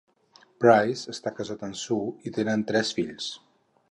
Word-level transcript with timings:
Price 0.63 1.13
està 1.15 1.33
casat 1.41 1.67
amb 1.69 1.77
Sue 1.83 2.15
i 2.31 2.35
tenen 2.39 2.65
tres 2.73 2.95
fills. 3.01 3.31